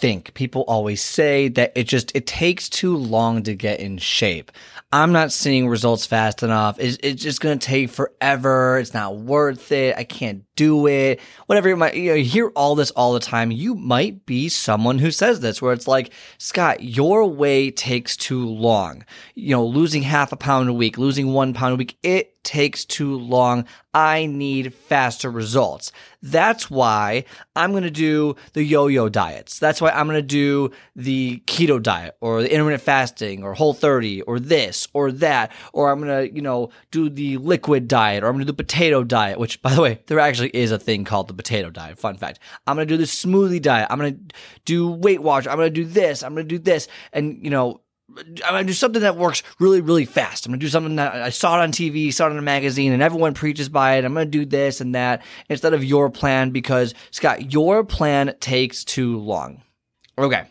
[0.00, 4.52] think, people always say that it just it takes too long to get in shape.
[4.92, 6.78] I'm not seeing results fast enough.
[6.78, 8.78] It's, it's just going to take forever.
[8.78, 9.96] It's not worth it.
[9.96, 11.20] I can't do it.
[11.46, 13.50] Whatever you might, you, know, you hear all this all the time.
[13.50, 18.48] You might be someone who says this where it's like, Scott, your way takes too
[18.48, 19.04] long.
[19.34, 22.84] You know, losing half a pound a week, losing one pound a week, it takes
[22.84, 23.66] too long.
[23.92, 25.92] I need faster results.
[26.22, 27.24] That's why
[27.54, 29.58] I'm going to do the yo-yo diets.
[29.58, 33.74] That's why I'm going to do the keto diet or the intermittent fasting or whole
[33.74, 35.52] 30 or this or that.
[35.72, 38.56] Or I'm going to, you know, do the liquid diet or I'm going to do
[38.56, 41.70] the potato diet, which by the way, there actually is a thing called the potato
[41.70, 41.98] diet.
[41.98, 42.38] Fun fact.
[42.66, 43.88] I'm going to do the smoothie diet.
[43.90, 44.34] I'm going to
[44.64, 45.46] do Weight Watch.
[45.46, 46.22] I'm going to do this.
[46.22, 46.88] I'm going to do this.
[47.12, 47.80] And, you know,
[48.16, 50.46] I'm gonna do something that works really, really fast.
[50.46, 52.92] I'm gonna do something that I saw it on TV, saw it in a magazine,
[52.92, 54.04] and everyone preaches by it.
[54.04, 58.84] I'm gonna do this and that instead of your plan because Scott, your plan takes
[58.84, 59.62] too long.
[60.16, 60.44] Okay.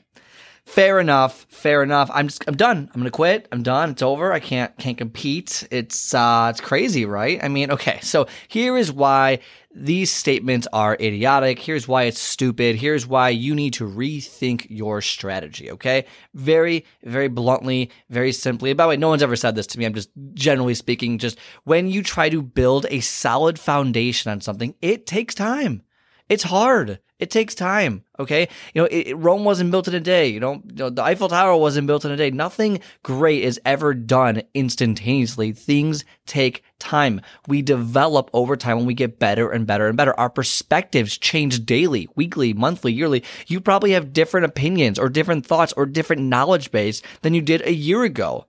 [0.68, 1.46] Fair enough.
[1.50, 2.12] Fair enough.
[2.14, 2.90] I'm just I'm done.
[2.94, 3.48] I'm gonna quit.
[3.54, 3.92] I'm done.
[3.92, 4.34] It's over.
[4.34, 5.66] I can't can't compete.
[5.72, 7.42] It's uh it's crazy, right?
[7.42, 9.40] I mean, okay, so here is why
[9.74, 11.60] these statements are idiotic.
[11.60, 12.76] Here's why it's stupid.
[12.76, 16.06] Here's why you need to rethink your strategy, okay?
[16.34, 18.74] Very, very bluntly, very simply.
[18.74, 19.86] By the way, no one's ever said this to me.
[19.86, 24.76] I'm just generally speaking, just when you try to build a solid foundation on something,
[24.82, 25.84] it takes time.
[26.30, 27.00] It's hard.
[27.20, 28.04] It takes time.
[28.20, 28.48] Okay.
[28.74, 30.28] You know, it, Rome wasn't built in a day.
[30.28, 32.30] You know, you know, the Eiffel Tower wasn't built in a day.
[32.30, 35.52] Nothing great is ever done instantaneously.
[35.52, 37.22] Things take time.
[37.48, 40.18] We develop over time when we get better and better and better.
[40.20, 43.24] Our perspectives change daily, weekly, monthly, yearly.
[43.48, 47.62] You probably have different opinions or different thoughts or different knowledge base than you did
[47.62, 48.46] a year ago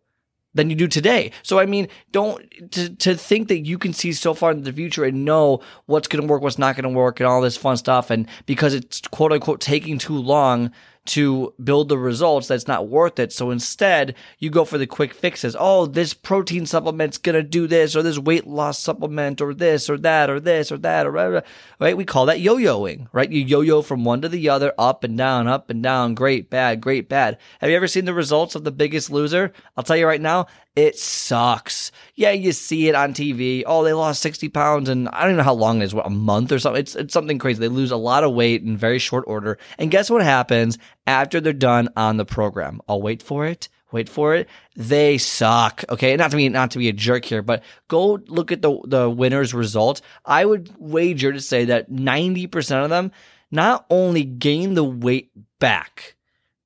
[0.59, 1.31] than you do today.
[1.43, 4.73] So I mean, don't to to think that you can see so far into the
[4.73, 7.57] future and know what's going to work, what's not going to work, and all this
[7.57, 10.73] fun stuff, and because it's quote unquote taking too long
[11.07, 13.33] to build the results that's not worth it.
[13.33, 15.57] So instead, you go for the quick fixes.
[15.59, 19.97] Oh, this protein supplement's gonna do this, or this weight loss supplement, or this, or
[19.99, 21.43] that, or this, or that, or
[21.79, 21.97] right?
[21.97, 23.31] We call that yo-yoing, right?
[23.31, 26.81] You yo-yo from one to the other, up and down, up and down, great, bad,
[26.81, 27.39] great, bad.
[27.61, 29.53] Have you ever seen the results of the biggest loser?
[29.77, 30.47] I'll tell you right now,
[30.79, 31.91] it sucks.
[32.15, 33.65] Yeah, you see it on TV.
[33.67, 36.11] Oh, they lost 60 pounds and I don't know how long it is, what, a
[36.11, 36.79] month or something.
[36.79, 37.59] It's, it's something crazy.
[37.59, 39.59] They lose a lot of weight in very short order.
[39.77, 42.81] And guess what happens after they're done on the program?
[42.89, 43.69] I'll wait for it.
[43.91, 44.49] Wait for it.
[44.77, 45.83] They suck.
[45.89, 46.15] Okay.
[46.15, 49.11] Not to be, not to be a jerk here, but go look at the, the
[49.11, 50.01] winner's results.
[50.25, 53.11] I would wager to say that 90% of them
[53.51, 56.15] not only gain the weight back,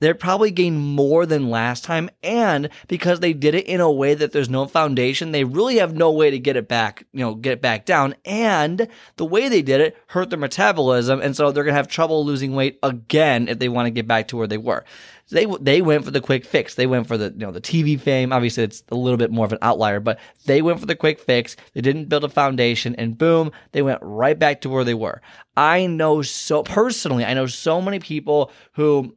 [0.02, 2.10] they're probably gained more than last time.
[2.24, 5.94] And because they did it in a way that there's no foundation, they really have
[5.94, 8.16] no way to get it back, you know, get it back down.
[8.24, 11.20] And the way they did it hurt their metabolism.
[11.20, 14.08] And so they're going to have trouble losing weight again if they want to get
[14.08, 14.84] back to where they were.
[15.30, 16.74] They, they went for the quick fix.
[16.74, 18.32] They went for the, you know, the TV fame.
[18.32, 21.20] Obviously it's a little bit more of an outlier, but they went for the quick
[21.20, 21.54] fix.
[21.74, 25.22] They didn't build a foundation and boom, they went right back to where they were.
[25.56, 29.14] I know so personally, I know so many people who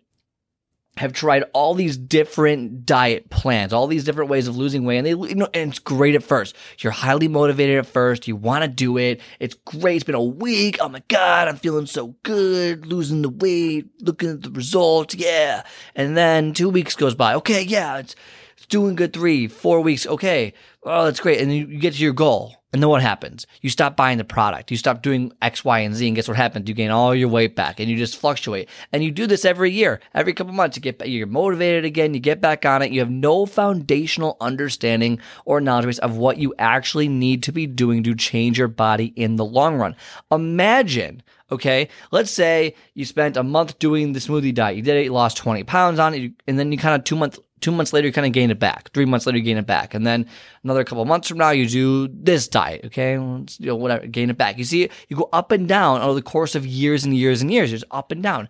[0.98, 5.06] have tried all these different diet plans, all these different ways of losing weight, and
[5.06, 6.56] they, you know, and it's great at first.
[6.80, 8.28] You're highly motivated at first.
[8.28, 9.20] You want to do it.
[9.40, 9.96] It's great.
[9.96, 10.78] It's been a week.
[10.80, 15.16] Oh my god, I'm feeling so good, losing the weight, looking at the results.
[15.16, 15.64] Yeah,
[15.96, 17.36] and then two weeks goes by.
[17.36, 18.16] Okay, yeah, it's,
[18.66, 19.14] doing good.
[19.14, 20.06] Three, four weeks.
[20.06, 20.54] Okay,
[20.84, 21.42] oh, that's great.
[21.42, 22.56] And you, get to your goal.
[22.74, 23.48] And then what happens?
[23.62, 24.70] You stop buying the product.
[24.70, 26.08] You stop doing X, Y, and Z.
[26.08, 26.68] And guess what happens?
[26.68, 28.68] You gain all your weight back and you just fluctuate.
[28.92, 30.76] And you do this every year, every couple months.
[30.76, 32.14] You get, you're motivated again.
[32.14, 32.92] You get back on it.
[32.92, 37.66] You have no foundational understanding or knowledge base of what you actually need to be
[37.66, 39.96] doing to change your body in the long run.
[40.30, 41.90] Imagine Okay.
[42.12, 44.78] Let's say you spent a month doing the smoothie diet.
[44.78, 47.16] You did it, you lost 20 pounds on it, and then you kind of two
[47.16, 48.92] months, two months later, you kind of gain it back.
[48.94, 49.94] Three months later, you gain it back.
[49.94, 50.28] And then
[50.64, 52.82] another couple months from now, you do this diet.
[52.86, 53.14] Okay.
[53.14, 54.58] you know, whatever, gain it back.
[54.58, 57.52] You see, you go up and down over the course of years and years and
[57.52, 58.50] years, just up and down.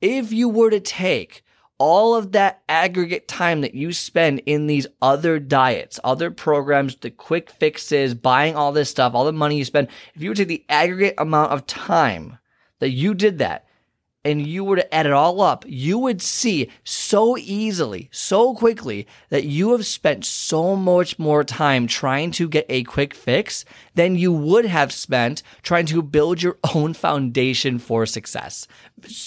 [0.00, 1.42] If you were to take
[1.78, 7.10] all of that aggregate time that you spend in these other diets, other programs, the
[7.10, 10.42] quick fixes, buying all this stuff, all the money you spend, if you were to
[10.42, 12.38] take the aggregate amount of time
[12.78, 13.65] that you did that
[14.26, 19.06] and you were to add it all up, you would see so easily, so quickly
[19.28, 23.64] that you have spent so much more time trying to get a quick fix
[23.94, 28.66] than you would have spent trying to build your own foundation for success.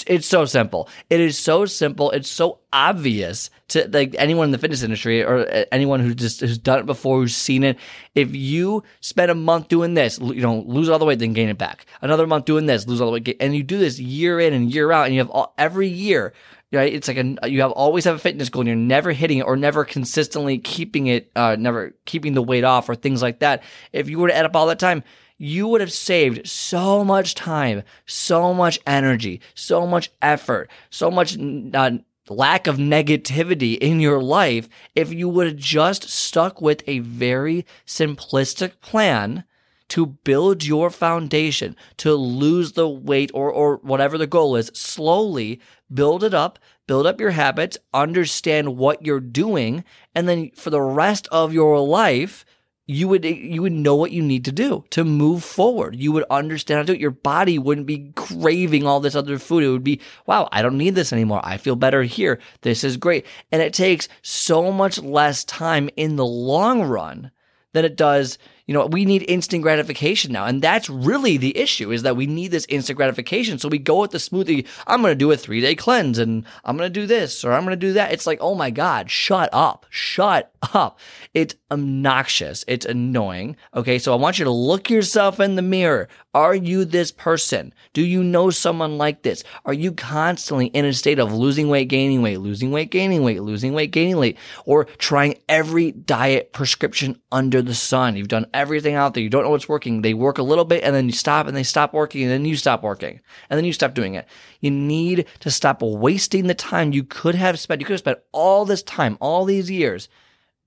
[0.06, 0.90] It's so simple.
[1.10, 2.12] It is so simple.
[2.12, 6.42] It's so obvious to like anyone in the fitness industry or uh, anyone who just
[6.42, 7.78] who's done it before, who's seen it.
[8.16, 11.50] If you spend a month doing this, you know, lose all the weight, then gain
[11.50, 11.86] it back.
[12.02, 14.74] Another month doing this, lose all the weight, and you do this year in and
[14.74, 16.34] year out, and you have all, every year
[16.72, 16.94] right?
[16.94, 19.44] It's like a you have always have a fitness goal and you're never hitting it
[19.44, 23.64] or never consistently keeping it, uh, never keeping the weight off or things like that.
[23.92, 25.04] If you were to add up all that time,
[25.38, 31.38] you would have saved so much time, so much energy, so much effort, so much
[31.74, 31.92] uh,
[32.30, 37.66] lack of negativity in your life if you would have just stuck with a very
[37.86, 39.44] simplistic plan
[39.90, 45.60] to build your foundation, to lose the weight or, or whatever the goal is, slowly
[45.92, 49.84] build it up, build up your habits, understand what you're doing,
[50.16, 52.46] and then for the rest of your life,
[52.90, 55.96] you would you would know what you need to do to move forward.
[55.96, 57.00] You would understand how to do it.
[57.00, 59.64] Your body wouldn't be craving all this other food.
[59.64, 61.40] It would be, wow, I don't need this anymore.
[61.44, 62.40] I feel better here.
[62.62, 63.28] This is great.
[63.52, 67.30] And it takes so much less time in the long run
[67.74, 68.40] than it does
[68.70, 70.46] you know, we need instant gratification now.
[70.46, 73.58] And that's really the issue is that we need this instant gratification.
[73.58, 74.68] So we go with the smoothie.
[74.86, 77.52] I'm going to do a three day cleanse and I'm going to do this or
[77.52, 78.14] I'm going to do that.
[78.14, 81.00] It's like, oh my God, shut up, shut up.
[81.34, 82.64] It's obnoxious.
[82.68, 83.56] It's annoying.
[83.74, 83.98] Okay.
[83.98, 86.08] So I want you to look yourself in the mirror.
[86.36, 87.74] Are you this person?
[87.94, 89.44] Do you know someone like this?
[89.66, 93.42] Are you constantly in a state of losing weight, gaining weight, losing weight, gaining weight,
[93.42, 98.16] losing weight, gaining weight, or trying every diet prescription under the sun?
[98.16, 99.24] You've done everything out there.
[99.24, 100.02] You don't know what's working.
[100.02, 102.46] They work a little bit and then you stop and they stop working and then
[102.46, 104.28] you stop working and then you stop doing it.
[104.60, 107.82] You need to stop wasting the time you could have spent.
[107.82, 110.10] You could have spent all this time, all these years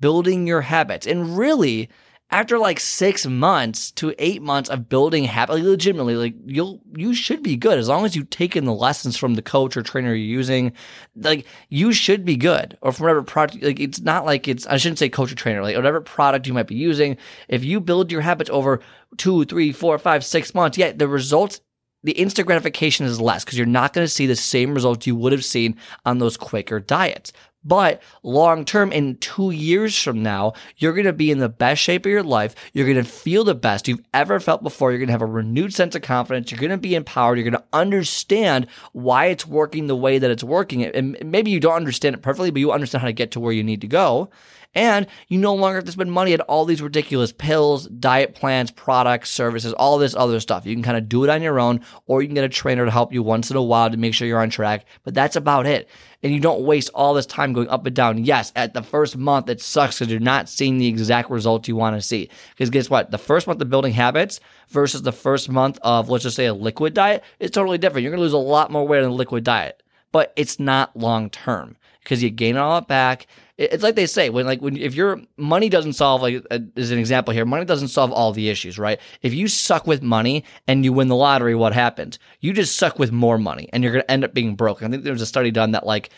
[0.00, 1.06] building your habits.
[1.06, 1.88] And really,
[2.32, 7.14] after like six months to eight months of building habit, like legitimately, like you'll you
[7.14, 10.08] should be good as long as you've taken the lessons from the coach or trainer
[10.08, 10.72] you're using.
[11.14, 13.62] Like you should be good, or from whatever product.
[13.62, 16.54] Like it's not like it's I shouldn't say coach or trainer, like whatever product you
[16.54, 17.18] might be using.
[17.48, 18.80] If you build your habits over
[19.18, 21.60] two, three, four, five, six months, yeah, the results
[22.04, 25.14] the instant gratification is less because you're not going to see the same results you
[25.14, 27.32] would have seen on those quicker diets.
[27.64, 31.80] But long term, in two years from now, you're going to be in the best
[31.80, 32.54] shape of your life.
[32.72, 34.90] You're going to feel the best you've ever felt before.
[34.90, 36.50] You're going to have a renewed sense of confidence.
[36.50, 37.38] You're going to be empowered.
[37.38, 40.84] You're going to understand why it's working the way that it's working.
[40.84, 43.52] And maybe you don't understand it perfectly, but you understand how to get to where
[43.52, 44.30] you need to go.
[44.74, 48.70] And you no longer have to spend money on all these ridiculous pills, diet plans,
[48.70, 50.64] products, services, all this other stuff.
[50.64, 52.86] You can kind of do it on your own, or you can get a trainer
[52.86, 54.86] to help you once in a while to make sure you're on track.
[55.04, 55.90] But that's about it.
[56.22, 58.24] And you don't waste all this time going up and down.
[58.24, 61.76] Yes, at the first month, it sucks because you're not seeing the exact results you
[61.76, 62.30] want to see.
[62.50, 63.10] Because guess what?
[63.10, 66.54] The first month of building habits versus the first month of, let's just say, a
[66.54, 68.04] liquid diet is totally different.
[68.04, 69.82] You're going to lose a lot more weight on a liquid diet,
[70.12, 73.26] but it's not long term because you gain all it back.
[73.58, 76.90] It's like they say when like when if your money doesn't solve like uh, as
[76.90, 78.98] an example here money doesn't solve all the issues right?
[79.20, 82.98] If you suck with money and you win the lottery what happens you just suck
[82.98, 84.82] with more money and you're to end up being broke.
[84.82, 86.10] I think there was a study done that like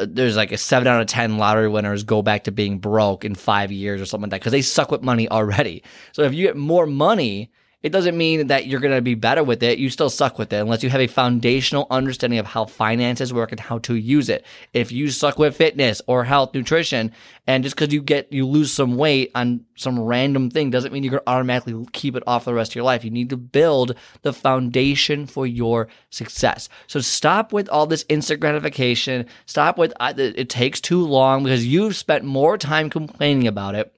[0.00, 3.24] uh, there's like a 7 out of 10 lottery winners go back to being broke
[3.24, 5.84] in 5 years or something like that cuz they suck with money already.
[6.12, 9.44] So if you get more money it doesn't mean that you're going to be better
[9.44, 9.78] with it.
[9.78, 13.52] You still suck with it unless you have a foundational understanding of how finances work
[13.52, 14.44] and how to use it.
[14.72, 17.12] If you suck with fitness or health, nutrition,
[17.46, 21.04] and just because you get, you lose some weight on some random thing doesn't mean
[21.04, 23.04] you're going to automatically keep it off the rest of your life.
[23.04, 26.68] You need to build the foundation for your success.
[26.88, 29.26] So stop with all this instant gratification.
[29.46, 33.94] Stop with it takes too long because you've spent more time complaining about it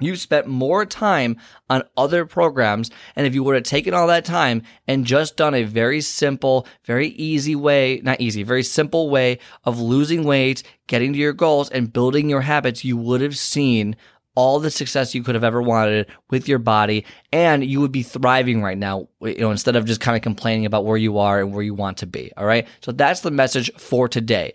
[0.00, 1.36] you spent more time
[1.70, 2.90] on other programs.
[3.14, 6.66] And if you would have taken all that time and just done a very simple,
[6.84, 11.70] very easy way, not easy, very simple way of losing weight, getting to your goals
[11.70, 13.96] and building your habits, you would have seen
[14.34, 18.02] all the success you could have ever wanted with your body and you would be
[18.02, 21.40] thriving right now you know instead of just kind of complaining about where you are
[21.40, 24.52] and where you want to be all right so that's the message for today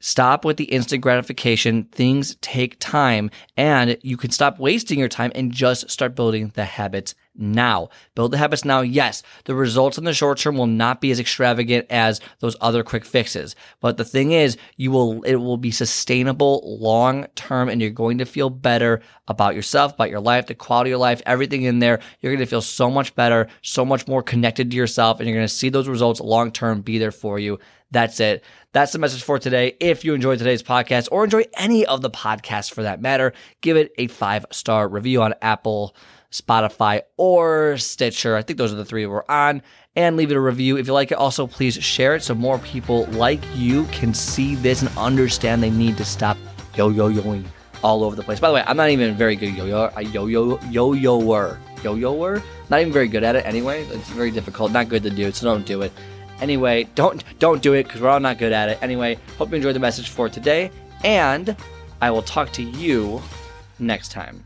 [0.00, 1.84] Stop with the instant gratification.
[1.84, 6.64] Things take time and you can stop wasting your time and just start building the
[6.64, 7.88] habits now.
[8.14, 8.80] Build the habits now.
[8.80, 12.82] Yes, the results in the short term will not be as extravagant as those other
[12.82, 13.54] quick fixes.
[13.80, 18.18] But the thing is, you will, it will be sustainable long term and you're going
[18.18, 22.00] to feel better about yourself, about your life, the quality of life, everything in there.
[22.20, 25.36] You're going to feel so much better, so much more connected to yourself, and you're
[25.38, 27.58] going to see those results long term be there for you.
[27.90, 28.44] That's it.
[28.72, 29.76] That's the message for today.
[29.80, 33.76] If you enjoyed today's podcast or enjoy any of the podcasts for that matter, give
[33.76, 35.96] it a five star review on Apple,
[36.30, 38.36] Spotify, or Stitcher.
[38.36, 39.62] I think those are the three we're on.
[39.96, 40.76] And leave it a review.
[40.76, 44.54] If you like it, also please share it so more people like you can see
[44.54, 46.36] this and understand they need to stop
[46.76, 47.44] yo yo yoing
[47.82, 48.38] all over the place.
[48.38, 51.58] By the way, I'm not even very good uh, yo yo yo yo yo yoer
[51.82, 52.42] yo yoer.
[52.70, 53.84] Not even very good at it anyway.
[53.84, 54.70] It's very difficult.
[54.70, 55.92] Not good to do, so don't do it.
[56.40, 58.78] Anyway, don't don't do it because we're all not good at it.
[58.82, 60.70] Anyway, hope you enjoyed the message for today,
[61.02, 61.56] and
[62.00, 63.20] I will talk to you
[63.78, 64.44] next time.